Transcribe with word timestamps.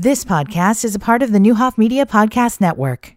This 0.00 0.24
podcast 0.24 0.84
is 0.84 0.94
a 0.94 1.00
part 1.00 1.24
of 1.24 1.32
the 1.32 1.40
Neuhoff 1.40 1.76
Media 1.76 2.06
Podcast 2.06 2.60
Network. 2.60 3.16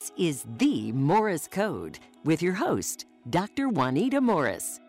This 0.00 0.12
is 0.16 0.46
the 0.56 0.92
Morris 0.92 1.46
Code 1.46 1.98
with 2.24 2.40
your 2.40 2.54
host, 2.54 3.04
Dr. 3.28 3.68
Juanita 3.68 4.22
Morris. 4.22 4.80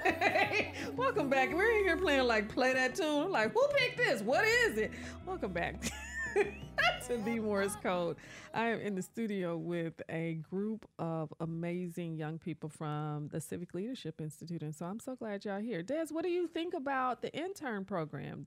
welcome 0.96 1.28
back. 1.28 1.52
We're 1.52 1.70
in 1.78 1.84
here 1.84 1.96
playing 1.96 2.26
like 2.26 2.48
play 2.48 2.72
that 2.72 2.94
tune. 2.94 3.24
I'm 3.24 3.30
like, 3.30 3.52
who 3.52 3.66
picked 3.74 3.98
this? 3.98 4.22
What 4.22 4.44
is 4.44 4.78
it? 4.78 4.90
Welcome 5.26 5.52
back 5.52 5.82
to 7.06 7.16
the 7.18 7.40
Morris 7.40 7.76
Code. 7.82 8.16
I 8.54 8.68
am 8.68 8.80
in 8.80 8.94
the 8.94 9.02
studio 9.02 9.56
with 9.56 10.00
a 10.08 10.34
group 10.50 10.86
of 10.98 11.32
amazing 11.40 12.16
young 12.16 12.38
people 12.38 12.68
from 12.68 13.28
the 13.28 13.40
Civic 13.40 13.74
Leadership 13.74 14.20
Institute, 14.20 14.62
and 14.62 14.74
so 14.74 14.86
I'm 14.86 15.00
so 15.00 15.16
glad 15.16 15.44
y'all 15.44 15.54
are 15.54 15.60
here. 15.60 15.82
Des, 15.82 16.06
what 16.10 16.24
do 16.24 16.30
you 16.30 16.48
think 16.48 16.74
about 16.74 17.22
the 17.22 17.32
intern 17.32 17.84
program? 17.84 18.46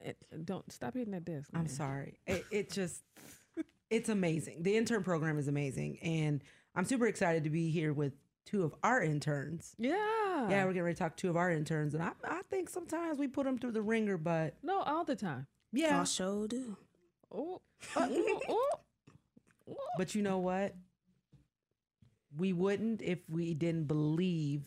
It, 0.00 0.16
don't 0.44 0.70
stop 0.72 0.94
hitting 0.94 1.12
that 1.12 1.24
desk. 1.24 1.50
I'm 1.54 1.68
sorry. 1.68 2.18
It, 2.26 2.44
it 2.50 2.70
just, 2.70 3.02
it's 3.90 4.08
amazing. 4.08 4.62
The 4.62 4.76
intern 4.76 5.02
program 5.02 5.38
is 5.38 5.46
amazing. 5.46 5.98
And 6.00 6.42
I'm 6.74 6.86
super 6.86 7.06
excited 7.06 7.44
to 7.44 7.50
be 7.50 7.70
here 7.70 7.92
with 7.92 8.14
two 8.50 8.64
of 8.64 8.74
our 8.82 9.02
interns. 9.02 9.74
Yeah. 9.78 9.94
Yeah, 10.48 10.64
we're 10.64 10.72
getting 10.72 10.82
ready 10.82 10.94
to 10.94 10.98
talk 10.98 11.16
to 11.16 11.20
two 11.22 11.30
of 11.30 11.36
our 11.36 11.50
interns. 11.50 11.94
And 11.94 12.02
I, 12.02 12.12
I 12.24 12.40
think 12.50 12.68
sometimes 12.68 13.18
we 13.18 13.28
put 13.28 13.44
them 13.44 13.58
through 13.58 13.72
the 13.72 13.82
ringer, 13.82 14.16
but 14.16 14.54
no, 14.62 14.80
all 14.82 15.04
the 15.04 15.14
time. 15.16 15.46
yeah. 15.72 16.00
I 16.00 16.04
sure 16.04 16.48
do. 16.48 16.76
Oh, 17.32 17.60
uh, 17.96 18.08
oh, 18.10 18.40
oh, 18.48 18.70
oh. 19.70 19.74
But 19.96 20.14
you 20.14 20.22
know 20.22 20.38
what? 20.38 20.74
We 22.36 22.52
wouldn't 22.52 23.02
if 23.02 23.18
we 23.28 23.54
didn't 23.54 23.84
believe 23.84 24.62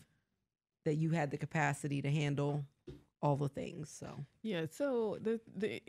that 0.84 0.94
you 0.94 1.10
had 1.10 1.30
the 1.30 1.36
capacity 1.36 2.00
to 2.02 2.10
handle 2.10 2.64
all 3.22 3.36
the 3.36 3.48
things. 3.48 3.90
So 3.90 4.24
Yeah, 4.42 4.66
so 4.70 5.18
the 5.20 5.40
the 5.56 5.82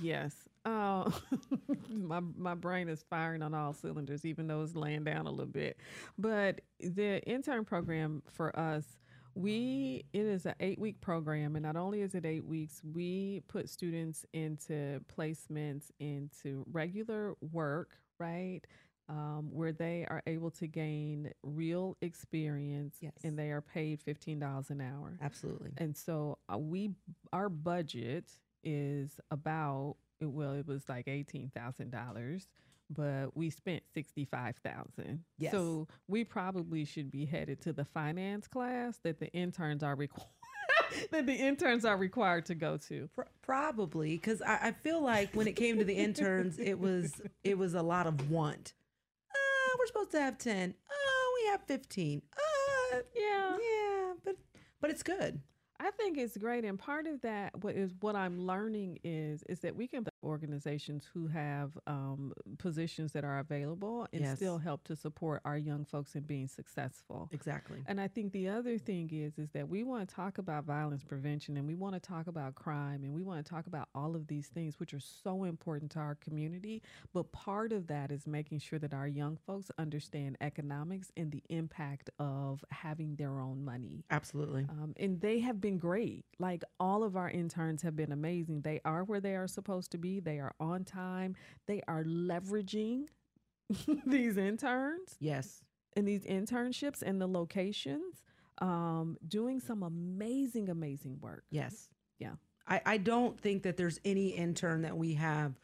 yes. 0.00 0.34
Uh, 0.66 1.10
my 1.90 2.20
my 2.36 2.54
brain 2.54 2.88
is 2.88 3.04
firing 3.08 3.42
on 3.42 3.54
all 3.54 3.72
cylinders, 3.72 4.24
even 4.26 4.48
though 4.48 4.62
it's 4.62 4.74
laying 4.76 5.04
down 5.04 5.26
a 5.26 5.30
little 5.30 5.46
bit. 5.46 5.78
But 6.18 6.60
the 6.80 7.22
intern 7.22 7.64
program 7.64 8.22
for 8.28 8.58
us, 8.58 8.84
we 9.36 10.04
it 10.12 10.26
is 10.26 10.44
an 10.46 10.54
eight 10.60 10.78
week 10.80 11.00
program, 11.00 11.56
and 11.56 11.62
not 11.62 11.76
only 11.76 12.00
is 12.02 12.14
it 12.16 12.26
eight 12.26 12.44
weeks, 12.44 12.82
we 12.84 13.42
put 13.48 13.70
students 13.70 14.26
into 14.34 15.00
placements 15.16 15.90
into 16.00 16.64
regular 16.72 17.34
work, 17.52 17.92
right? 18.18 18.60
Um, 19.08 19.50
where 19.52 19.70
they 19.72 20.04
are 20.10 20.20
able 20.26 20.50
to 20.52 20.66
gain 20.66 21.30
real 21.44 21.96
experience, 22.02 22.96
Yes. 23.00 23.12
and 23.22 23.38
they 23.38 23.52
are 23.52 23.60
paid 23.60 24.02
fifteen 24.02 24.40
dollars 24.40 24.70
an 24.70 24.80
hour. 24.80 25.16
absolutely. 25.22 25.70
And 25.78 25.96
so 25.96 26.38
uh, 26.52 26.58
we 26.58 26.90
our 27.32 27.48
budget 27.48 28.24
is 28.64 29.20
about 29.30 29.94
it- 30.20 30.26
well 30.26 30.52
it 30.52 30.66
was 30.66 30.88
like 30.88 31.08
eighteen 31.08 31.50
thousand 31.54 31.90
dollars, 31.90 32.48
but 32.90 33.36
we 33.36 33.50
spent 33.50 33.82
sixty 33.94 34.24
five 34.24 34.56
thousand. 34.64 35.24
Yes. 35.38 35.52
So 35.52 35.86
we 36.08 36.24
probably 36.24 36.84
should 36.84 37.10
be 37.10 37.24
headed 37.26 37.60
to 37.62 37.72
the 37.72 37.84
finance 37.84 38.46
class 38.48 38.98
that 39.04 39.18
the 39.20 39.28
interns 39.32 39.82
are 39.82 39.94
required 39.96 40.28
that 41.10 41.26
the 41.26 41.34
interns 41.34 41.84
are 41.84 41.96
required 41.96 42.46
to 42.46 42.54
go 42.54 42.76
to. 42.76 43.08
Pro- 43.14 43.24
Probably 43.42 44.10
because 44.16 44.42
I, 44.42 44.58
I 44.68 44.72
feel 44.72 45.00
like 45.02 45.34
when 45.34 45.46
it 45.46 45.54
came 45.56 45.78
to 45.78 45.84
the 45.84 45.94
interns, 45.94 46.58
it 46.58 46.78
was 46.78 47.20
it 47.44 47.56
was 47.58 47.74
a 47.74 47.82
lot 47.82 48.06
of 48.06 48.30
want. 48.30 48.74
Uh, 49.32 49.76
we're 49.78 49.86
supposed 49.86 50.10
to 50.12 50.20
have 50.20 50.38
ten. 50.38 50.74
Oh, 50.90 51.40
we 51.42 51.50
have 51.50 51.62
fifteen. 51.66 52.22
Uh, 52.36 52.98
Yeah. 53.14 53.56
yeah, 53.60 54.12
but 54.24 54.36
but 54.80 54.90
it's 54.90 55.02
good. 55.02 55.40
I 55.86 55.90
think 55.92 56.18
it's 56.18 56.36
great, 56.36 56.64
and 56.64 56.76
part 56.76 57.06
of 57.06 57.20
that, 57.20 57.62
what 57.62 57.76
is 57.76 57.92
what 58.00 58.16
I'm 58.16 58.40
learning 58.40 58.98
is 59.04 59.44
is 59.48 59.60
that 59.60 59.76
we 59.76 59.86
can 59.86 60.02
organizations 60.26 61.04
who 61.14 61.28
have 61.28 61.78
um, 61.86 62.32
positions 62.58 63.12
that 63.12 63.24
are 63.24 63.38
available 63.38 64.06
and 64.12 64.22
Yes. 64.22 64.36
still 64.36 64.58
help 64.58 64.82
to 64.84 64.96
support 64.96 65.40
our 65.44 65.56
young 65.56 65.84
folks 65.84 66.14
in 66.14 66.22
being 66.24 66.48
successful. 66.48 67.28
Exactly. 67.32 67.78
And 67.86 68.00
I 68.00 68.08
think 68.08 68.32
the 68.32 68.48
other 68.48 68.76
thing 68.78 69.08
is 69.12 69.38
is 69.38 69.50
that 69.52 69.68
we 69.68 69.84
want 69.84 70.08
to 70.08 70.14
talk 70.14 70.38
about 70.38 70.64
violence 70.64 71.04
prevention 71.04 71.56
and 71.56 71.66
we 71.66 71.74
want 71.74 71.94
to 71.94 72.00
talk 72.00 72.26
about 72.26 72.54
crime 72.54 73.04
and 73.04 73.14
we 73.14 73.22
want 73.22 73.44
to 73.44 73.48
talk 73.48 73.66
about 73.66 73.88
all 73.94 74.16
of 74.16 74.26
these 74.26 74.48
things 74.48 74.78
which 74.80 74.92
are 74.92 75.00
so 75.00 75.44
important 75.44 75.90
to 75.92 75.98
our 76.00 76.16
community, 76.16 76.82
but 77.12 77.30
part 77.32 77.72
of 77.72 77.86
that 77.86 78.10
is 78.10 78.26
making 78.26 78.58
sure 78.58 78.78
that 78.78 78.92
our 78.92 79.06
young 79.06 79.36
folks 79.46 79.70
understand 79.78 80.36
economics 80.40 81.12
and 81.16 81.30
the 81.30 81.42
impact 81.48 82.10
of 82.18 82.64
having 82.70 83.14
their 83.16 83.38
own 83.40 83.64
money. 83.64 84.04
Absolutely. 84.10 84.64
Um, 84.68 84.94
and 84.98 85.20
they 85.20 85.38
have 85.40 85.60
been 85.60 85.78
great. 85.78 86.24
Like 86.38 86.64
all 86.80 87.04
of 87.04 87.16
our 87.16 87.30
interns 87.30 87.82
have 87.82 87.94
been 87.96 88.12
amazing. 88.12 88.62
They 88.62 88.80
are 88.84 89.04
where 89.04 89.20
they 89.20 89.36
are 89.36 89.46
supposed 89.46 89.90
to 89.92 89.98
be. 89.98 90.15
They 90.20 90.38
are 90.38 90.54
on 90.60 90.84
time. 90.84 91.36
They 91.66 91.82
are 91.88 92.04
leveraging 92.04 93.06
these 94.06 94.36
interns 94.36 95.16
Yes. 95.18 95.62
and 95.96 96.06
these 96.06 96.24
internships 96.24 97.02
and 97.02 97.20
the 97.20 97.26
locations, 97.26 98.22
um, 98.58 99.16
doing 99.26 99.60
some 99.60 99.82
amazing, 99.82 100.68
amazing 100.68 101.18
work. 101.20 101.44
Yes. 101.50 101.88
Yeah. 102.18 102.34
I, 102.66 102.80
I 102.86 102.96
don't 102.98 103.40
think 103.40 103.62
that 103.64 103.76
there's 103.76 104.00
any 104.04 104.28
intern 104.28 104.82
that 104.82 104.96
we 104.96 105.14
have 105.14 105.58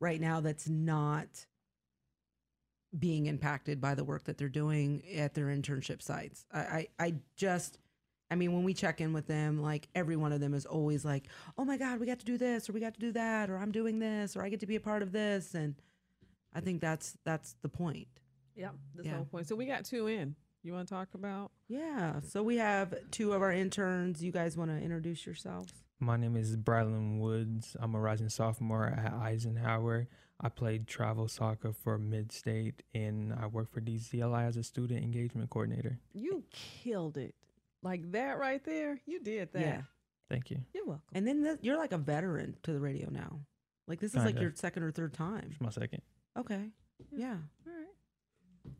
right 0.00 0.20
now 0.20 0.40
that's 0.40 0.68
not 0.68 1.46
being 2.96 3.26
impacted 3.26 3.80
by 3.80 3.94
the 3.94 4.04
work 4.04 4.24
that 4.24 4.38
they're 4.38 4.48
doing 4.48 5.02
at 5.16 5.34
their 5.34 5.46
internship 5.46 6.00
sites. 6.00 6.44
I, 6.52 6.58
I, 6.60 6.86
I 7.00 7.14
just, 7.36 7.78
I 8.30 8.36
mean, 8.36 8.52
when 8.52 8.64
we 8.64 8.74
check 8.74 9.00
in 9.00 9.12
with 9.12 9.26
them, 9.26 9.60
like 9.60 9.88
every 9.94 10.16
one 10.16 10.32
of 10.32 10.40
them 10.40 10.54
is 10.54 10.66
always 10.66 11.04
like, 11.04 11.28
oh 11.58 11.64
my 11.64 11.76
God, 11.76 12.00
we 12.00 12.06
got 12.06 12.18
to 12.20 12.24
do 12.24 12.38
this 12.38 12.68
or 12.68 12.72
we 12.72 12.80
got 12.80 12.94
to 12.94 13.00
do 13.00 13.12
that 13.12 13.50
or 13.50 13.58
I'm 13.58 13.70
doing 13.70 13.98
this 13.98 14.36
or 14.36 14.42
I 14.42 14.48
get 14.48 14.60
to 14.60 14.66
be 14.66 14.76
a 14.76 14.80
part 14.80 15.02
of 15.02 15.12
this. 15.12 15.54
And 15.54 15.74
I 16.54 16.60
think 16.60 16.80
that's, 16.80 17.16
that's 17.24 17.54
the 17.62 17.68
point. 17.68 18.08
Yeah, 18.56 18.70
that's 18.94 19.06
Yeah. 19.06 19.12
the 19.12 19.16
whole 19.18 19.26
point. 19.26 19.46
So 19.48 19.56
we 19.56 19.66
got 19.66 19.84
two 19.84 20.06
in. 20.06 20.34
You 20.62 20.72
want 20.72 20.88
to 20.88 20.94
talk 20.94 21.08
about? 21.14 21.50
Yeah. 21.68 22.20
So 22.20 22.42
we 22.42 22.56
have 22.56 22.94
two 23.10 23.34
of 23.34 23.42
our 23.42 23.52
interns. 23.52 24.24
You 24.24 24.32
guys 24.32 24.56
want 24.56 24.70
to 24.70 24.78
introduce 24.78 25.26
yourselves? 25.26 25.72
My 26.00 26.16
name 26.16 26.36
is 26.36 26.56
Brylan 26.56 27.18
Woods. 27.18 27.76
I'm 27.78 27.94
a 27.94 28.00
rising 28.00 28.30
sophomore 28.30 28.86
at 28.86 29.12
Eisenhower. 29.12 30.08
I 30.40 30.48
played 30.48 30.86
travel 30.86 31.28
soccer 31.28 31.72
for 31.72 31.98
Mid 31.98 32.32
State, 32.32 32.82
and 32.94 33.32
I 33.32 33.46
work 33.46 33.70
for 33.72 33.80
DCLI 33.80 34.46
as 34.48 34.56
a 34.56 34.62
student 34.64 35.02
engagement 35.04 35.50
coordinator. 35.50 35.98
You 36.12 36.44
killed 36.50 37.16
it. 37.18 37.34
Like 37.84 38.10
that 38.12 38.38
right 38.38 38.64
there. 38.64 38.98
You 39.06 39.20
did 39.20 39.52
that. 39.52 39.60
Yeah. 39.60 39.82
Thank 40.30 40.50
you. 40.50 40.58
You're 40.72 40.86
welcome. 40.86 41.04
And 41.12 41.26
then 41.28 41.44
th- 41.44 41.58
you're 41.60 41.76
like 41.76 41.92
a 41.92 41.98
veteran 41.98 42.56
to 42.62 42.72
the 42.72 42.80
radio 42.80 43.10
now. 43.10 43.40
Like 43.86 44.00
this 44.00 44.12
is 44.12 44.16
like 44.16 44.28
Kinda. 44.28 44.40
your 44.40 44.52
second 44.54 44.82
or 44.82 44.90
third 44.90 45.12
time. 45.12 45.48
It's 45.50 45.60
my 45.60 45.68
second. 45.70 46.00
Okay. 46.38 46.70
Yeah. 47.12 47.36
All 47.66 47.72
right. 47.72 48.72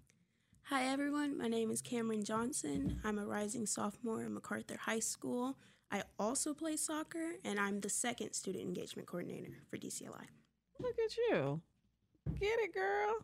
Hi, 0.68 0.84
everyone. 0.86 1.36
My 1.36 1.48
name 1.48 1.70
is 1.70 1.82
Kamryn 1.82 2.24
Johnson. 2.24 2.98
I'm 3.04 3.18
a 3.18 3.26
rising 3.26 3.66
sophomore 3.66 4.22
at 4.22 4.30
MacArthur 4.30 4.78
High 4.78 5.00
School. 5.00 5.58
I 5.92 6.02
also 6.18 6.54
play 6.54 6.76
soccer, 6.76 7.32
and 7.44 7.60
I'm 7.60 7.80
the 7.80 7.90
second 7.90 8.32
student 8.32 8.64
engagement 8.64 9.06
coordinator 9.06 9.58
for 9.68 9.76
DCLI. 9.76 10.24
Look 10.80 10.96
at 11.04 11.16
you. 11.18 11.60
Get 12.40 12.58
it, 12.60 12.72
girl. 12.72 13.16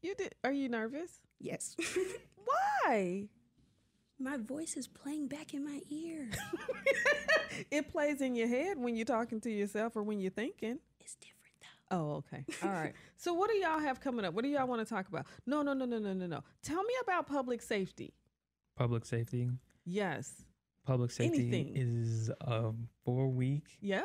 You 0.00 0.14
did. 0.14 0.34
Are 0.42 0.52
you 0.52 0.70
nervous? 0.70 1.20
Yes. 1.38 1.76
Why? 2.44 3.28
My 4.18 4.36
voice 4.38 4.76
is 4.76 4.86
playing 4.86 5.28
back 5.28 5.54
in 5.54 5.64
my 5.64 5.80
ear. 5.90 6.28
it 7.70 7.90
plays 7.90 8.20
in 8.20 8.34
your 8.34 8.48
head 8.48 8.78
when 8.78 8.96
you're 8.96 9.04
talking 9.04 9.40
to 9.42 9.50
yourself 9.50 9.96
or 9.96 10.02
when 10.02 10.20
you're 10.20 10.30
thinking. 10.30 10.78
It's 11.00 11.16
different, 11.16 11.54
though. 11.90 11.96
Oh, 11.96 12.14
okay. 12.16 12.44
All 12.62 12.70
right. 12.70 12.94
So, 13.16 13.34
what 13.34 13.50
do 13.50 13.56
y'all 13.56 13.78
have 13.78 14.00
coming 14.00 14.24
up? 14.24 14.34
What 14.34 14.44
do 14.44 14.48
y'all 14.50 14.66
want 14.66 14.86
to 14.86 14.94
talk 14.94 15.08
about? 15.08 15.26
No, 15.46 15.62
no, 15.62 15.72
no, 15.72 15.84
no, 15.84 15.98
no, 15.98 16.12
no, 16.12 16.26
no. 16.26 16.42
Tell 16.62 16.82
me 16.82 16.94
about 17.02 17.26
public 17.26 17.62
safety. 17.62 18.14
Public 18.76 19.04
safety. 19.04 19.50
Yes. 19.84 20.44
Public 20.86 21.10
safety 21.10 21.48
Anything. 21.48 21.72
is 21.76 22.30
a 22.40 22.72
four 23.04 23.28
week. 23.28 23.64
Yeah. 23.80 24.02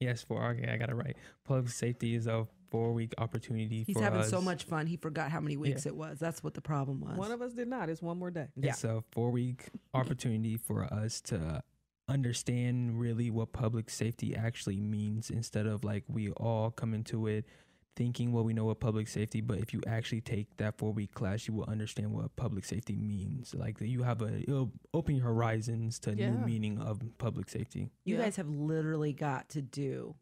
Yes, 0.00 0.22
four. 0.22 0.44
Okay, 0.50 0.68
I 0.70 0.76
got 0.76 0.90
it 0.90 0.94
right. 0.94 1.16
Public 1.44 1.68
safety 1.68 2.14
is 2.14 2.26
a 2.26 2.46
four 2.72 2.92
week 2.92 3.14
opportunity 3.18 3.84
He's 3.86 3.96
for 3.96 4.02
having 4.02 4.20
us. 4.22 4.30
so 4.30 4.40
much 4.40 4.64
fun. 4.64 4.86
He 4.88 4.96
forgot 4.96 5.30
how 5.30 5.38
many 5.40 5.56
weeks 5.56 5.86
it 5.86 5.94
was. 5.94 6.18
That's 6.18 6.42
what 6.42 6.54
the 6.54 6.60
problem 6.60 7.00
was. 7.00 7.16
One 7.16 7.30
of 7.30 7.40
us 7.40 7.52
did 7.52 7.68
not. 7.68 7.88
It's 7.88 8.02
one 8.02 8.18
more 8.18 8.30
day. 8.32 8.48
yeah. 8.56 8.70
It's 8.70 8.82
a 8.82 9.04
four 9.12 9.30
week 9.30 9.68
opportunity 9.94 10.56
for 10.56 10.82
us 10.92 11.20
to 11.22 11.62
understand 12.08 12.98
really 13.00 13.30
what 13.30 13.52
public 13.52 13.88
safety 13.88 14.34
actually 14.36 14.80
means 14.80 15.30
instead 15.30 15.66
of 15.66 15.84
like 15.84 16.04
we 16.08 16.30
all 16.32 16.70
come 16.70 16.94
into 16.94 17.26
it 17.26 17.46
thinking 17.94 18.32
what 18.32 18.44
we 18.46 18.54
know 18.54 18.70
of 18.70 18.80
public 18.80 19.06
safety, 19.06 19.42
but 19.42 19.58
if 19.58 19.74
you 19.74 19.80
actually 19.86 20.22
take 20.22 20.56
that 20.56 20.78
four 20.78 20.92
week 20.92 21.12
class, 21.12 21.46
you 21.46 21.52
will 21.52 21.66
understand 21.68 22.10
what 22.10 22.34
public 22.36 22.64
safety 22.64 22.96
means. 22.96 23.54
Like 23.54 23.76
you 23.82 24.02
have 24.02 24.22
a 24.22 24.38
it'll 24.40 24.72
open 24.94 25.14
your 25.16 25.26
horizons 25.26 25.98
to 26.00 26.14
Yeah. 26.16 26.30
new 26.30 26.38
meaning 26.46 26.78
of 26.78 27.00
public 27.18 27.50
safety. 27.50 27.90
You 28.06 28.16
Yeah. 28.16 28.22
guys 28.22 28.36
have 28.36 28.48
literally 28.48 29.12
got 29.12 29.50
to 29.50 29.60
do 29.60 30.14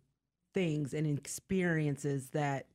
things 0.55 0.95
and 0.95 1.07
experiences 1.07 2.31
that 2.31 2.67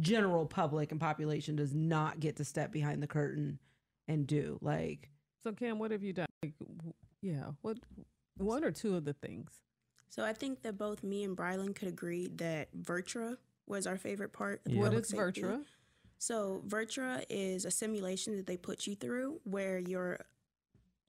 general 0.00 0.46
public 0.46 0.92
and 0.92 1.00
population 1.00 1.56
does 1.56 1.74
not 1.74 2.20
get 2.20 2.36
to 2.36 2.44
step 2.44 2.70
behind 2.72 3.02
the 3.02 3.06
curtain 3.06 3.58
and 4.08 4.26
do. 4.26 4.58
Like, 4.60 5.10
So 5.42 5.52
Cam, 5.52 5.78
what 5.78 5.90
have 5.90 6.02
you 6.02 6.12
done? 6.12 6.26
Like, 6.42 6.54
w- 6.58 6.92
yeah, 7.22 7.50
what 7.62 7.78
one 8.36 8.64
or 8.64 8.70
two 8.70 8.96
of 8.96 9.04
the 9.04 9.12
things? 9.14 9.50
So 10.08 10.24
I 10.24 10.32
think 10.32 10.62
that 10.62 10.76
both 10.78 11.02
me 11.02 11.24
and 11.24 11.36
Brylan 11.36 11.74
could 11.74 11.88
agree 11.88 12.28
that 12.36 12.68
VirTra 12.76 13.36
was 13.66 13.86
our 13.86 13.96
favorite 13.96 14.32
part. 14.32 14.60
Of 14.66 14.72
Yeah. 14.72 14.78
What 14.80 14.84
public 14.86 15.04
is 15.04 15.10
safety. 15.10 15.42
VirTra? 15.42 15.64
So 16.18 16.62
VirTra 16.66 17.24
is 17.30 17.64
a 17.64 17.70
simulation 17.70 18.36
that 18.36 18.46
they 18.46 18.56
put 18.56 18.86
you 18.86 18.94
through 18.94 19.40
where 19.44 19.78
you're 19.78 20.18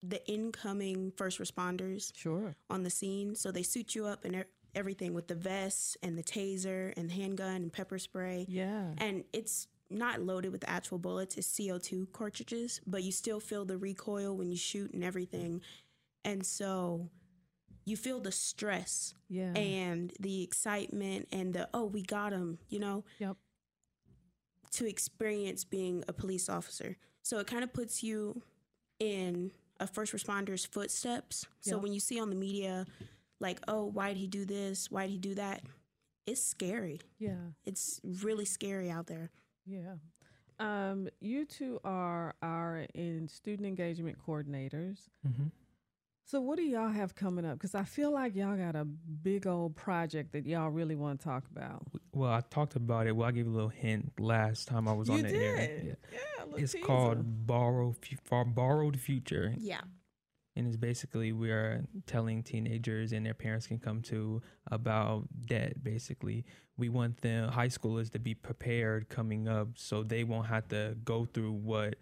the 0.04 0.26
incoming 0.28 1.12
first 1.12 1.40
responders 1.40 2.16
Sure. 2.16 2.56
on 2.70 2.84
the 2.84 2.90
scene. 2.90 3.36
So 3.36 3.52
they 3.52 3.64
suit 3.64 3.94
you 3.96 4.06
up 4.06 4.24
and 4.26 4.46
everything 4.76 5.14
with 5.14 5.28
the 5.28 5.36
vest 5.36 5.98
and 6.04 6.18
the 6.18 6.24
taser 6.24 6.94
and 6.98 7.12
handgun 7.12 7.56
and 7.64 7.74
pepper 7.74 8.00
spray. 8.00 8.46
Yeah. 8.50 8.92
And 8.98 9.24
it's 9.34 9.68
not 9.90 10.22
loaded 10.22 10.52
with 10.52 10.64
actual 10.68 10.98
bullets, 10.98 11.36
it's 11.38 11.48
CO2 11.48 12.12
cartridges, 12.14 12.80
but 12.88 13.04
you 13.04 13.12
still 13.12 13.40
feel 13.42 13.66
the 13.66 13.78
recoil 13.78 14.36
when 14.38 14.50
you 14.50 14.56
shoot 14.58 14.94
and 14.94 15.04
everything. 15.04 15.62
And 16.24 16.46
so 16.46 17.10
you 17.84 17.98
feel 17.98 18.20
the 18.22 18.32
stress 18.32 19.14
Yeah. 19.28 19.52
and 19.54 20.14
the 20.20 20.44
excitement 20.44 21.28
and 21.32 21.54
the, 21.54 21.68
oh, 21.74 21.86
we 21.86 22.04
got 22.04 22.32
him, 22.32 22.60
you 22.70 22.80
know? 22.80 23.04
Yep. 23.20 23.36
To 24.76 24.88
experience 24.88 25.66
being 25.66 26.04
a 26.08 26.14
police 26.14 26.48
officer. 26.48 26.96
So 27.24 27.40
it 27.40 27.48
kind 27.48 27.64
of 27.64 27.74
puts 27.74 28.02
you 28.02 28.42
in 29.00 29.52
a 29.80 29.88
first 29.88 30.14
responder's 30.14 30.64
footsteps. 30.64 31.46
So 31.60 31.76
Yep. 31.76 31.84
when 31.84 31.92
you 31.94 32.00
see 32.00 32.20
on 32.20 32.30
the 32.30 32.36
media, 32.36 32.86
like, 33.42 33.60
oh, 33.68 33.84
why'd 33.86 34.16
he 34.16 34.28
do 34.28 34.46
this? 34.46 34.90
Why'd 34.90 35.10
he 35.10 35.18
do 35.18 35.36
that? 35.36 35.62
It's 36.28 36.42
scary. 36.42 37.02
yeah. 37.20 37.36
It's 37.66 38.00
really 38.22 38.46
scary 38.46 38.90
out 38.90 39.08
there. 39.08 39.32
Yeah. 39.66 39.96
Um, 40.60 41.10
you 41.20 41.46
two 41.46 41.80
are 41.84 42.36
our 42.44 42.86
in 42.94 43.28
student 43.28 43.68
engagement 43.68 44.18
coordinators. 44.26 45.00
Mm-hmm. 45.28 45.48
So 46.24 46.40
what 46.40 46.56
do 46.58 46.62
y'all 46.64 46.88
have 46.90 47.16
coming 47.16 47.44
up? 47.46 47.54
Because 47.54 47.74
I 47.76 47.84
feel 47.84 48.12
like 48.14 48.36
y'all 48.36 48.56
got 48.56 48.76
a 48.76 48.86
big 48.86 49.48
old 49.48 49.76
project 49.76 50.32
that 50.34 50.46
y'all 50.46 50.70
really 50.70 50.96
want 50.96 51.20
to 51.20 51.24
talk 51.26 51.44
about. 51.52 51.82
Well, 52.14 52.32
I 52.32 52.42
talked 52.50 52.76
about 52.76 53.08
it. 53.08 53.16
Well, 53.16 53.28
I 53.28 53.32
gave 53.32 53.48
a 53.48 53.50
little 53.50 53.68
hint 53.70 54.14
last 54.20 54.68
time 54.68 54.88
I 54.88 54.94
was 54.94 55.10
on 55.10 55.18
you 55.18 55.24
the 55.24 55.30
did. 55.30 55.42
air. 55.42 55.82
Yeah. 55.84 55.94
Yeah. 56.14 56.54
a 56.54 56.56
It's 56.58 56.72
teaser. 56.74 56.86
called 56.86 57.48
Borrow 57.48 57.94
Fu- 58.30 58.46
Borrowed 58.46 58.98
Future. 59.00 59.54
Yeah. 59.58 59.82
And 60.62 60.68
it's 60.68 60.78
basically 60.78 61.32
we 61.34 61.50
are 61.50 61.84
telling 62.06 62.44
teenagers 62.44 63.14
and 63.14 63.26
their 63.26 63.34
parents 63.34 63.66
can 63.66 63.80
come 63.80 64.02
to 64.04 64.42
about 64.72 65.28
debt 65.48 65.84
basically. 65.84 66.46
We 66.78 66.88
want 66.90 67.22
the 67.22 67.50
high 67.52 67.68
schoolers 67.70 68.12
to 68.12 68.20
be 68.20 68.36
prepared 68.36 69.10
coming 69.10 69.48
up 69.48 69.70
so 69.76 70.04
they 70.04 70.24
won't 70.24 70.46
have 70.48 70.68
to 70.70 70.96
go 71.04 71.26
through 71.26 71.54
what 71.54 71.96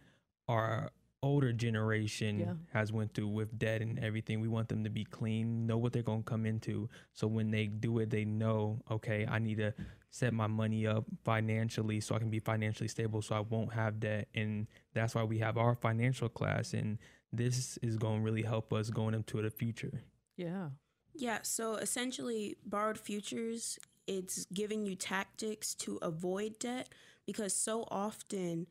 our 0.50 0.90
older 1.24 1.54
generation 1.54 2.40
Yeah. 2.40 2.54
has 2.74 2.92
went 2.92 3.14
through 3.14 3.30
with 3.30 3.58
debt 3.58 3.82
and 3.82 3.98
everything. 4.00 4.42
We 4.42 4.48
want 4.50 4.68
them 4.68 4.84
to 4.84 4.90
be 4.90 5.06
clean 5.06 5.66
know 5.66 5.78
what 5.78 5.94
they're 5.94 6.04
going 6.04 6.24
to 6.24 6.30
come 6.30 6.46
into. 6.46 6.90
So 7.14 7.28
when 7.28 7.52
they 7.52 7.68
do 7.68 8.00
it 8.00 8.10
they 8.10 8.26
know 8.26 8.82
okay 8.92 9.26
i 9.26 9.40
need 9.40 9.58
to 9.60 9.74
set 10.12 10.34
my 10.34 10.48
money 10.48 10.88
up 10.88 11.06
financially 11.24 12.00
so 12.02 12.16
i 12.16 12.20
can 12.20 12.32
be 12.32 12.40
financially 12.40 12.88
stable 12.88 13.22
so 13.22 13.36
i 13.36 13.40
won't 13.40 13.72
have 13.74 14.02
debt. 14.02 14.28
And 14.36 14.68
that's 14.94 15.16
why 15.16 15.24
we 15.24 15.40
have 15.40 15.58
our 15.58 15.76
financial 15.76 16.28
class 16.28 16.74
and 16.74 16.98
this 17.32 17.78
is 17.82 17.98
going 17.98 18.18
to 18.20 18.24
really 18.24 18.42
help 18.44 18.74
us 18.74 18.90
going 18.90 19.14
into 19.14 19.42
the 19.42 19.50
future. 19.50 20.02
Yeah. 20.38 20.70
Yeah, 21.16 21.40
so 21.44 21.76
essentially, 21.76 22.58
borrowed 22.66 22.98
futures, 22.98 23.78
it's 24.08 24.46
giving 24.54 24.86
you 24.86 24.96
tactics 24.96 25.76
to 25.76 25.98
avoid 26.02 26.58
debt 26.60 26.90
because 27.26 27.54
so 27.54 27.86
often 27.92 28.68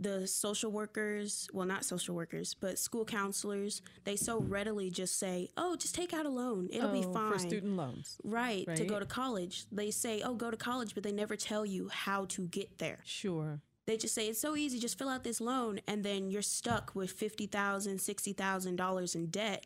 the 0.00 0.26
social 0.28 0.70
workers, 0.70 1.48
well, 1.52 1.66
not 1.66 1.84
social 1.84 2.14
workers, 2.14 2.54
but 2.54 2.78
school 2.78 3.04
counselors, 3.04 3.82
they 4.04 4.14
so 4.16 4.40
readily 4.40 4.90
just 4.90 5.18
say, 5.18 5.48
oh, 5.56 5.74
just 5.76 5.94
take 5.94 6.12
out 6.12 6.24
a 6.24 6.28
loan. 6.28 6.68
It'll 6.70 6.92
be 6.92 7.04
Oh, 7.04 7.12
fine. 7.12 7.32
for 7.32 7.38
student 7.38 7.76
loans. 7.76 8.16
right, 8.22 8.64
to 8.76 8.84
go 8.84 9.00
to 9.00 9.06
college. 9.06 9.64
They 9.72 9.90
say, 9.90 10.22
oh, 10.22 10.34
go 10.34 10.50
to 10.52 10.56
college, 10.56 10.94
but 10.94 11.02
they 11.02 11.10
never 11.12 11.34
tell 11.36 11.66
you 11.66 11.88
how 11.88 12.26
to 12.26 12.46
get 12.46 12.78
there. 12.78 13.00
Sure. 13.04 13.60
They 13.88 13.96
just 13.96 14.14
say 14.14 14.28
it's 14.28 14.38
so 14.38 14.54
easy, 14.54 14.78
just 14.78 14.98
fill 14.98 15.08
out 15.08 15.24
this 15.24 15.40
loan, 15.40 15.80
and 15.88 16.04
then 16.04 16.28
you're 16.28 16.42
stuck 16.42 16.94
with 16.94 17.10
fifty 17.10 17.46
thousand, 17.46 18.02
sixty 18.02 18.34
thousand 18.34 18.76
dollars 18.76 19.14
in 19.14 19.28
debt, 19.28 19.64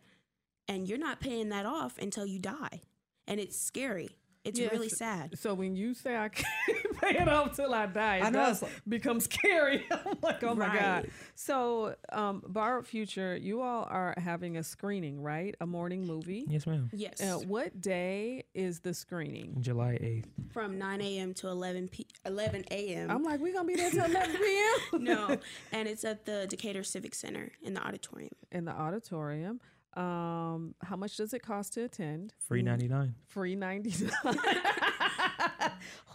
and 0.68 0.88
you're 0.88 0.96
not 0.96 1.18
paying 1.18 1.48
that 1.48 1.66
off 1.66 1.98
until 1.98 2.24
you 2.24 2.38
die, 2.38 2.82
and 3.26 3.40
it's 3.40 3.58
scary. 3.58 4.10
It's 4.44 4.58
Yes. 4.58 4.72
really 4.72 4.88
sad. 4.88 5.38
So 5.38 5.54
when 5.54 5.76
you 5.76 5.94
say 5.94 6.16
I 6.16 6.28
can't 6.30 7.00
pay 7.00 7.16
it 7.18 7.28
off 7.28 7.54
till 7.54 7.72
I 7.72 7.86
die, 7.86 8.16
it 8.18 8.24
I 8.24 8.30
know, 8.30 8.38
does 8.40 8.62
it's 8.62 8.62
like- 8.62 8.82
become 8.88 9.20
scary. 9.20 9.86
I'm 9.90 10.16
like, 10.20 10.42
oh 10.42 10.54
my 10.54 10.66
god. 10.76 11.10
So, 11.36 11.94
um, 12.10 12.42
Borrowed 12.46 12.86
Future, 12.86 13.36
you 13.36 13.62
all 13.62 13.84
are 13.88 14.14
having 14.18 14.56
a 14.56 14.62
screening, 14.64 15.20
right? 15.20 15.54
A 15.60 15.66
morning 15.66 16.06
movie. 16.06 16.44
Yes, 16.48 16.66
ma'am. 16.66 16.90
Yes, 16.92 17.20
Uh, 17.20 17.38
what 17.38 17.80
day 17.80 18.44
is 18.54 18.80
the 18.80 18.94
screening? 18.94 19.58
July 19.60 19.92
8th. 20.02 20.52
from 20.52 20.76
nine 20.78 21.00
a.m. 21.00 21.34
to 21.34 21.48
eleven 21.48 21.86
p. 21.88 22.06
eleven 22.26 22.64
a.m. 22.70 23.10
I'm 23.10 23.22
like, 23.22 23.38
we're 23.40 23.52
gonna 23.54 23.66
be 23.68 23.76
there 23.76 23.90
till 23.90 24.04
11 24.04 24.36
p.m. 24.40 25.04
no, 25.04 25.36
and 25.72 25.88
it's 25.88 26.04
at 26.04 26.24
the 26.24 26.46
Decatur 26.48 26.82
Civic 26.82 27.14
Center 27.14 27.52
in 27.62 27.74
the 27.74 27.86
auditorium. 27.86 28.32
in 28.50 28.64
the 28.64 28.72
auditorium. 28.72 29.60
Um, 29.94 30.74
how 30.82 30.96
much 30.96 31.16
does 31.16 31.34
it 31.34 31.42
cost 31.42 31.74
to 31.74 31.84
attend? 31.84 32.32
Free 32.38 32.62
99. 32.62 33.14
Free 33.28 33.54
99. 33.56 34.10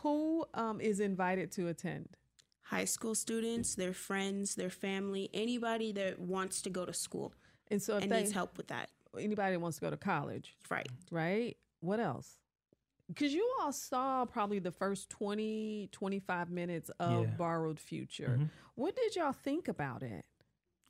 Who 0.04 0.46
um, 0.54 0.82
is 0.82 1.00
invited 1.00 1.52
to 1.54 1.68
attend? 1.68 2.10
High 2.64 2.86
school 2.86 3.16
students, 3.16 3.76
their 3.76 3.94
friends, 3.94 4.56
their 4.56 4.70
family, 4.70 5.30
anybody 5.34 5.92
that 5.94 6.20
wants 6.20 6.62
to 6.64 6.70
go 6.70 6.86
to 6.86 6.94
school 6.94 7.34
And 7.70 7.82
so 7.82 7.98
if 7.98 8.04
and 8.04 8.12
they, 8.12 8.20
needs 8.22 8.32
help 8.32 8.58
with 8.58 8.68
that. 8.68 8.90
anybody 9.18 9.54
that 9.54 9.60
wants 9.60 9.78
to 9.78 9.82
go 9.82 9.90
to 9.90 9.98
college, 9.98 10.56
Right. 10.70 10.88
right? 11.12 11.56
What 11.80 12.00
else? 12.00 12.38
Because 13.08 13.34
you 13.34 13.50
all 13.62 13.72
saw 13.72 14.26
probably 14.26 14.60
the 14.60 14.72
first 14.72 15.10
20, 15.10 15.88
25 15.94 16.50
minutes 16.50 16.90
of 17.00 17.24
Yeah. 17.26 17.36
Borrowed 17.38 17.80
Future. 17.80 18.38
Mhm. 18.40 18.50
What 18.76 18.96
did 18.96 19.16
y'all 19.16 19.32
think 19.32 19.68
about 19.70 20.04
it? 20.04 20.26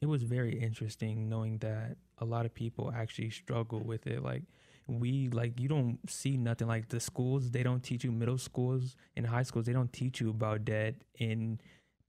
It 0.01 0.05
was 0.05 0.23
very 0.23 0.59
interesting 0.59 1.27
knowing 1.27 1.57
that 1.59 1.97
a 2.19 2.25
lot 2.25 2.45
of 2.45 2.53
people 2.53 2.91
actually 2.95 3.31
struggle 3.31 3.81
with 3.83 4.05
it. 4.05 4.21
Like, 4.21 4.43
we, 4.87 5.29
like, 5.29 5.59
you 5.59 5.67
don't 5.67 5.99
see 6.09 6.37
nothing 6.37 6.67
like 6.67 6.89
the 6.89 6.99
schools, 6.99 7.51
they 7.51 7.63
don't 7.63 7.83
teach 7.83 8.03
you, 8.03 8.11
middle 8.11 8.37
schools 8.37 8.95
and 9.15 9.25
high 9.25 9.43
schools, 9.43 9.65
they 9.65 9.73
don't 9.73 9.91
teach 9.91 10.21
you 10.21 10.29
about 10.29 10.65
debt. 10.65 10.95
And 11.19 11.61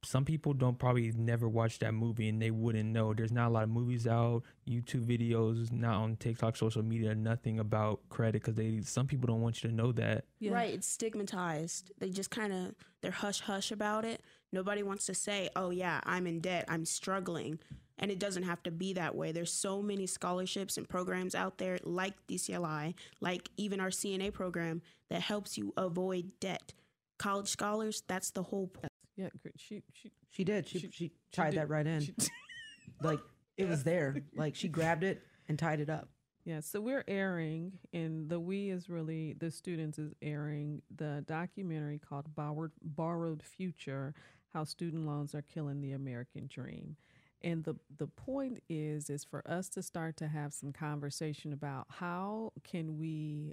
some 0.05 0.25
people 0.25 0.55
don't 0.55 0.79
probably 0.79 1.13
never 1.17 1.49
watch 1.49 1.81
that 1.81 1.93
movie 1.93 2.29
and 2.29 2.41
they 2.41 2.51
wouldn't 2.51 2.89
know. 2.89 3.13
There's 3.13 3.33
not 3.33 3.49
a 3.49 3.51
lot 3.51 3.65
of 3.65 3.71
movies 3.71 4.07
out, 4.07 4.43
YouTube 4.69 5.07
videos, 5.07 5.73
not 5.73 5.95
on 5.95 6.17
TikTok, 6.17 6.57
social 6.57 6.83
media, 6.83 7.15
nothing 7.15 7.59
about 7.59 8.01
credit 8.09 8.43
because 8.43 8.55
they, 8.55 8.81
some 8.83 9.07
people 9.07 9.27
don't 9.27 9.41
want 9.41 9.63
you 9.63 9.71
to 9.71 9.75
know 9.75 9.93
that. 9.93 10.25
Yeah. 10.39 10.53
Right. 10.53 10.73
It's 10.73 10.89
stigmatized. 10.89 11.91
They 11.99 12.11
just 12.11 12.31
kind 12.31 12.53
of, 12.53 12.75
they're 13.01 13.11
hush 13.11 13.41
hush 13.41 13.73
about 13.73 14.05
it. 14.05 14.23
Nobody 14.53 14.83
wants 14.83 15.07
to 15.07 15.15
say, 15.15 15.49
oh, 15.57 15.71
yeah, 15.71 16.01
I'm 16.05 16.27
in 16.27 16.41
debt. 16.41 16.67
I'm 16.69 16.85
struggling. 16.85 17.59
And 17.99 18.13
it 18.13 18.21
doesn't 18.21 18.45
have 18.45 18.63
to 18.63 18.71
be 18.71 18.93
that 18.93 19.17
way. 19.17 19.33
There's 19.33 19.53
so 19.53 19.83
many 19.83 20.07
scholarships 20.07 20.77
and 20.77 20.89
programs 20.89 21.35
out 21.35 21.59
there, 21.59 21.79
like 21.83 22.15
DCLI, 22.29 22.95
like 23.21 23.51
even 23.57 23.81
our 23.81 23.89
CNA 23.89 24.33
program, 24.33 24.83
that 25.11 25.23
helps 25.23 25.59
you 25.59 25.73
avoid 25.77 26.31
debt. 26.39 26.73
College 27.19 27.49
scholars, 27.49 28.05
that's 28.07 28.31
the 28.31 28.45
whole 28.45 28.69
point. 28.69 28.88
Yeah, 29.19 29.29
she 29.57 29.83
she 29.93 30.11
She 30.31 30.45
did. 30.45 30.67
She 30.69 30.79
She- 30.79 30.91
she, 30.91 31.13
tied 31.33 31.51
did- 31.51 31.61
that 31.61 31.69
right 31.69 31.87
in. 31.87 32.01
she- 32.01 32.15
like 33.03 33.21
it 33.57 33.69
was 33.69 33.83
there. 33.85 34.17
Like 34.37 34.55
she 34.55 34.69
grabbed 34.69 35.03
it 35.05 35.23
and 35.49 35.59
tied 35.59 35.81
it 35.81 35.91
up. 35.91 36.09
Yeah, 36.45 36.61
so 36.61 36.81
we're 36.81 37.05
airing, 37.07 37.73
and 37.93 38.31
the 38.31 38.41
we 38.41 38.71
is 38.71 38.89
really 38.89 39.35
the 39.35 39.51
students 39.51 39.99
is 39.99 40.15
airing 40.23 40.81
the 40.97 41.23
documentary 41.27 41.99
called 41.99 42.35
Borrowed, 42.35 42.71
Borrowed 42.81 43.43
Future 43.43 44.15
How 44.55 44.65
Student 44.65 45.05
Loans 45.05 45.35
Are 45.35 45.43
Killing 45.43 45.83
the 45.83 45.93
American 45.93 46.47
Dream. 46.47 46.97
And 47.43 47.65
the, 47.65 47.75
the 47.99 48.07
point 48.07 48.63
is 48.69 49.11
is 49.11 49.25
for 49.25 49.43
us 49.51 49.69
to 49.71 49.83
start 49.83 50.17
to 50.19 50.29
have 50.29 50.55
some 50.55 50.73
conversation 50.73 51.53
about 51.53 51.87
how 51.91 52.53
can 52.65 52.99
we 52.99 53.53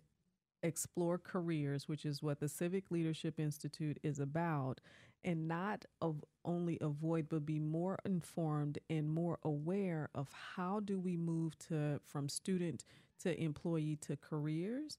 explore 0.65 1.17
careers, 1.17 1.87
which 1.87 2.05
is 2.05 2.21
what 2.23 2.39
the 2.39 2.49
Civic 2.49 2.91
Leadership 2.91 3.39
Institute 3.39 3.99
is 4.03 4.19
about, 4.19 4.81
and 5.23 5.47
not 5.47 5.85
of 6.01 6.23
only 6.43 6.77
avoid 6.81 7.27
but 7.29 7.45
be 7.45 7.59
more 7.59 7.97
informed 8.05 8.77
and 8.89 9.09
more 9.09 9.39
aware 9.43 10.09
of 10.13 10.29
how 10.55 10.79
do 10.79 10.99
we 10.99 11.17
move 11.17 11.57
to 11.69 11.99
from 12.05 12.29
student 12.29 12.83
to 13.23 13.39
employee 13.41 13.95
to 14.01 14.15
careers 14.17 14.97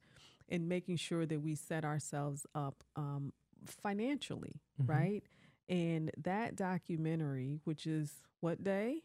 and 0.48 0.68
making 0.68 0.96
sure 0.96 1.26
that 1.26 1.40
we 1.40 1.54
set 1.54 1.84
ourselves 1.84 2.46
up 2.54 2.82
um, 2.96 3.32
financially, 3.64 4.60
Mhm. 4.80 4.88
right? 4.88 5.22
And 5.68 6.10
that 6.18 6.56
documentary, 6.56 7.60
which 7.64 7.86
is 7.86 8.22
what 8.40 8.62
day, 8.62 9.02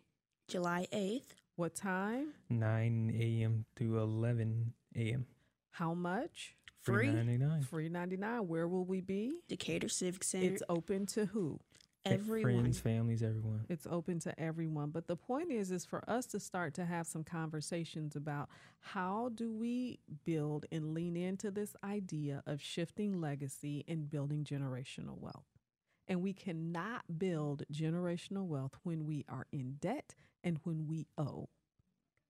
July 0.48 0.88
8th, 0.92 1.36
what 1.56 1.76
time, 1.76 2.34
9 2.50 3.12
a.m. 3.14 3.66
to 3.76 3.98
11 4.00 4.74
a.m. 4.96 5.26
how 5.72 5.94
much, 5.94 6.56
Free. 6.82 7.12
99. 7.12 7.62
free 7.62 7.90
ninety 7.90 8.18
nine. 8.18 8.48
Where 8.48 8.68
will 8.68 8.86
we 8.86 9.02
be? 9.02 9.34
Decatur 9.48 9.88
Civic 9.90 10.24
Center. 10.24 10.54
It's 10.54 10.64
open 10.68 11.06
to 11.08 11.26
who? 11.26 11.60
everyone. 12.06 12.62
Friends, 12.62 12.80
families, 12.80 13.24
everyone. 13.24 13.66
It's 13.70 13.88
open 13.90 14.20
to 14.22 14.40
everyone. 14.40 14.90
But 14.90 15.08
the 15.08 15.16
point 15.16 15.52
is 15.52 15.72
is 15.72 15.86
for 15.86 16.08
us 16.10 16.26
to 16.28 16.40
start 16.40 16.74
to 16.76 16.86
have 16.86 17.08
some 17.08 17.24
conversations 17.24 18.16
about 18.16 18.50
how 18.80 19.30
do 19.36 19.52
we 19.52 20.00
build 20.26 20.66
and 20.72 20.94
lean 20.94 21.16
into 21.16 21.52
this 21.52 21.76
idea 21.84 22.44
of 22.46 22.62
shifting 22.62 23.20
legacy 23.22 23.86
and 23.88 24.10
building 24.10 24.44
generational 24.44 25.20
wealth. 25.20 25.46
And 26.08 26.22
we 26.22 26.34
cannot 26.34 27.20
build 27.20 27.64
generational 27.72 28.46
wealth 28.46 28.74
when 28.84 29.06
we 29.06 29.26
are 29.30 29.46
in 29.52 29.76
debt 29.80 30.16
and 30.44 30.60
when 30.64 30.88
we 30.88 31.08
owe. 31.18 31.50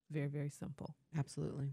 Very, 0.10 0.28
very 0.28 0.50
simple. 0.50 0.96
Absolutely. 1.18 1.70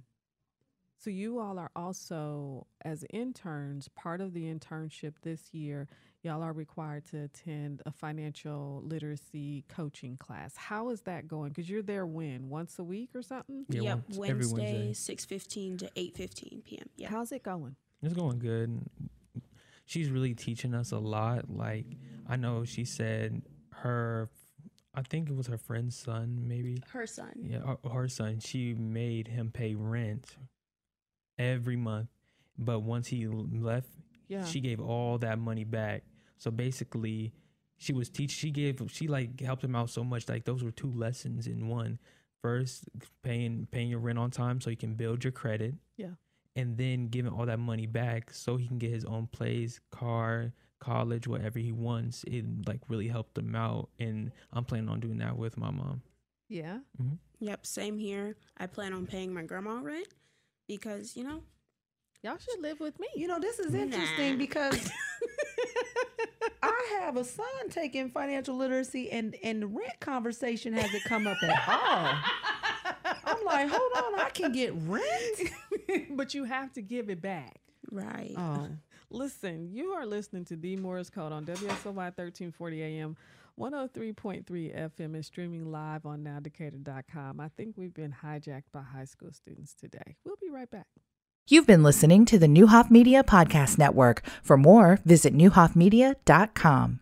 So 1.01 1.11
you 1.11 1.39
all 1.39 1.59
are 1.61 1.71
also, 1.77 2.67
as 2.85 3.05
interns, 3.11 3.89
part 3.89 4.21
of 4.21 4.35
the 4.35 4.53
internship 4.53 5.15
this 5.23 5.55
year, 5.55 5.87
y'all 6.23 6.43
are 6.43 6.53
required 6.53 7.05
to 7.07 7.23
attend 7.23 7.83
a 7.87 7.93
financial 7.93 8.83
literacy 8.85 9.65
coaching 9.69 10.17
class. 10.17 10.57
How 10.57 10.91
is 10.91 11.03
that 11.03 11.29
going? 11.29 11.51
Because 11.51 11.71
you're 11.71 11.83
there 11.83 12.05
when? 12.05 12.49
Once 12.49 12.81
a 12.81 12.85
week 12.85 13.11
or 13.15 13.23
something? 13.23 13.65
Yeah, 13.69 13.81
yep, 13.83 14.01
once- 14.09 14.31
every 14.31 14.47
Wednesday, 14.47 14.87
Wednesday. 14.87 15.15
6.15 15.15 15.79
to 15.79 15.91
8.15 15.91 16.65
p.m. 16.65 16.89
Yeah. 16.97 17.11
How's 17.11 17.31
it 17.31 17.45
going? 17.45 17.77
It's 18.03 18.15
going 18.15 18.41
good. 18.41 18.81
She's 19.87 20.11
really 20.11 20.35
teaching 20.35 20.75
us 20.75 20.91
a 20.91 20.99
lot. 20.99 21.49
Like 21.49 21.87
I 22.29 22.37
know 22.37 22.65
she 22.65 22.85
said 22.85 23.43
her, 23.73 24.29
I 24.95 25.03
think 25.03 25.31
it 25.31 25.37
was 25.37 25.47
her 25.47 25.59
friend's 25.59 25.97
son, 25.97 26.43
maybe. 26.47 26.83
Her 26.91 27.07
son. 27.07 27.33
Yeah, 27.41 27.61
her, 27.61 27.91
her 27.91 28.09
son. 28.09 28.41
She 28.41 28.75
made 28.75 29.29
him 29.29 29.51
pay 29.51 29.75
rent 29.77 30.37
every 31.39 31.77
month, 31.77 32.09
but 32.59 32.81
once 32.81 33.07
he 33.09 33.27
left, 33.27 33.89
Yeah. 34.29 34.45
she 34.45 34.61
gave 34.61 34.81
all 34.81 35.19
that 35.19 35.39
money 35.39 35.65
back. 35.65 36.05
So 36.39 36.51
basically, 36.51 37.33
she 37.77 37.93
was 37.93 38.09
teach. 38.11 38.31
She 38.33 38.51
gave. 38.51 38.81
She 38.91 39.07
like 39.09 39.41
helped 39.41 39.63
him 39.65 39.75
out 39.77 39.91
so 39.91 40.03
much. 40.05 40.29
Like 40.29 40.45
those 40.45 40.63
were 40.65 40.71
two 40.73 40.91
lessons 40.93 41.47
in 41.47 41.69
one. 41.69 41.99
First, 42.43 42.85
paying 43.23 43.67
paying 43.71 43.89
your 43.89 43.99
rent 44.01 44.19
on 44.19 44.31
time 44.31 44.61
so 44.61 44.71
you 44.71 44.77
can 44.77 44.95
build 44.95 45.25
your 45.25 45.33
credit. 45.33 45.75
Yeah. 45.97 46.15
And 46.57 46.77
then 46.77 47.07
giving 47.09 47.33
all 47.33 47.47
that 47.47 47.59
money 47.61 47.87
back 47.87 48.33
so 48.33 48.57
he 48.57 48.67
can 48.67 48.79
get 48.79 48.91
his 48.91 49.05
own 49.05 49.29
place, 49.29 49.79
car, 49.91 50.53
college, 50.81 51.27
whatever 51.29 51.59
he 51.61 51.71
wants. 51.73 52.25
It 52.25 52.45
like 52.67 52.81
really 52.89 53.07
helped 53.09 53.39
him 53.39 53.55
out, 53.55 53.91
and 54.01 54.33
I'm 54.53 54.65
planning 54.65 54.89
on 54.89 54.99
doing 55.01 55.19
that 55.19 55.37
with 55.37 55.57
my 55.57 55.71
mom. 55.71 56.03
yeah. 56.49 56.79
Mm-hmm. 57.01 57.15
Yep, 57.41 57.67
same 57.67 57.99
here. 57.99 58.35
I 58.57 58.67
plan 58.67 58.93
on 58.93 59.07
paying 59.07 59.33
my 59.33 59.43
grandma 59.45 59.81
rent 59.81 60.09
because, 60.69 61.17
you 61.17 61.25
know, 61.25 61.43
Y'all 62.25 62.37
should 62.37 62.61
live 62.61 62.81
with 62.81 62.99
me. 62.99 63.07
You 63.15 63.29
know, 63.29 63.39
this 63.39 63.61
is 63.61 63.73
interesting 63.75 64.33
Nah. 64.33 64.39
because 64.39 64.91
I 66.63 66.99
have 67.01 67.17
a 67.17 67.23
son 67.23 67.47
taking 67.71 68.11
financial 68.11 68.57
literacy 68.57 69.09
and 69.13 69.37
and 69.45 69.77
rent 69.77 70.01
conversation 70.01 70.73
hasn't 70.73 71.05
come 71.05 71.29
up 71.29 71.37
at 71.45 71.69
all. 71.69 73.15
I'm 73.25 73.45
like, 73.45 73.69
hold 73.71 73.93
on, 74.15 74.21
I 74.21 74.31
can 74.31 74.51
get 74.51 74.75
rent. 74.75 76.07
but 76.17 76.35
you 76.35 76.43
have 76.45 76.73
to 76.73 76.83
give 76.83 77.09
it 77.09 77.23
back. 77.23 77.61
right. 77.93 78.35
Oh, 78.37 78.67
Listen, 79.11 79.71
you 79.73 79.91
are 79.93 80.05
listening 80.05 80.45
to 80.47 80.57
The 80.57 80.77
Morris 80.77 81.09
Code 81.09 81.31
on 81.33 81.45
WSOY 81.47 81.95
1340 81.95 82.83
AM, 82.83 83.17
103.3 83.59 84.45
FM, 84.47 85.15
and 85.15 85.25
streaming 85.25 85.71
live 85.71 86.07
on 86.07 86.23
nowdecatur.com. 86.23 87.41
I 87.41 87.49
think 87.49 87.77
we've 87.77 87.95
been 87.95 88.15
hijacked 88.23 88.71
by 88.73 88.83
high 88.83 89.05
school 89.05 89.33
students 89.33 89.75
today. 89.75 90.17
We'll 90.25 90.37
be 90.41 90.51
right 90.51 90.71
back. 90.71 90.87
You've 91.51 91.67
been 91.67 91.83
listening 91.83 92.25
to 92.27 92.39
the 92.39 92.47
Neuhoff 92.47 92.91
Media 92.91 93.25
Podcast 93.25 93.79
Network. 93.79 94.23
For 94.43 94.57
more, 94.57 95.01
visit 95.05 95.35
neuhoffmedia.com. 95.35 96.97